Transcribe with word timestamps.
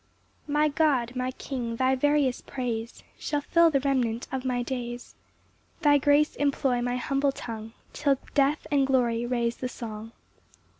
1 0.47 0.53
My 0.55 0.67
God, 0.67 1.15
my 1.15 1.29
King, 1.29 1.75
thy 1.75 1.93
various 1.93 2.41
praise 2.41 3.03
Shall 3.19 3.41
fill 3.41 3.69
the 3.69 3.81
remnant 3.81 4.27
of 4.31 4.43
my 4.43 4.63
days; 4.63 5.13
Thy 5.81 5.99
grace 5.99 6.35
employ 6.37 6.81
my 6.81 6.95
humble 6.95 7.31
tongue 7.31 7.73
Till 7.93 8.17
death 8.33 8.65
and 8.71 8.87
glory 8.87 9.27
raise 9.27 9.57
the 9.57 9.69
song. 9.69 10.11